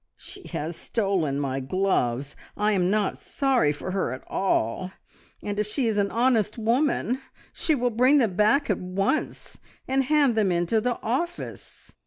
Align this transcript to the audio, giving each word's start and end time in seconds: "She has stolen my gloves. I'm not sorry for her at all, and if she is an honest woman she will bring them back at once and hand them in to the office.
"She 0.17 0.47
has 0.47 0.75
stolen 0.75 1.39
my 1.39 1.59
gloves. 1.59 2.35
I'm 2.57 2.89
not 2.89 3.19
sorry 3.19 3.71
for 3.71 3.91
her 3.91 4.11
at 4.13 4.23
all, 4.25 4.91
and 5.43 5.59
if 5.59 5.67
she 5.67 5.85
is 5.87 5.97
an 5.97 6.09
honest 6.09 6.57
woman 6.57 7.21
she 7.53 7.75
will 7.75 7.91
bring 7.91 8.17
them 8.17 8.35
back 8.35 8.67
at 8.71 8.79
once 8.79 9.59
and 9.87 10.05
hand 10.05 10.33
them 10.33 10.51
in 10.51 10.65
to 10.65 10.81
the 10.81 10.99
office. 11.03 11.93